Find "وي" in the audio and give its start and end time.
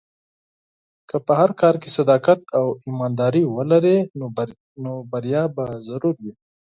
6.23-6.33